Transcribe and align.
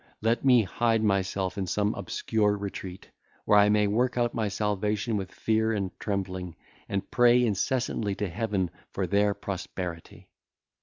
let 0.19 0.43
me 0.43 0.63
hide 0.63 1.03
myself 1.03 1.59
in 1.59 1.67
some 1.67 1.93
obscure 1.93 2.57
retreat, 2.57 3.11
where 3.45 3.59
I 3.59 3.69
may 3.69 3.85
work 3.85 4.17
out 4.17 4.33
my 4.33 4.47
salvation 4.47 5.15
with 5.15 5.31
fear 5.31 5.71
and 5.73 5.91
trembling, 5.99 6.55
and 6.89 7.11
pray 7.11 7.45
incessantly 7.45 8.15
to 8.15 8.27
Heaven 8.27 8.71
for 8.89 9.05
their 9.05 9.35
prosperity." 9.35 10.27